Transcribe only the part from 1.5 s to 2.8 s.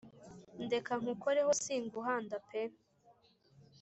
singuhanda pee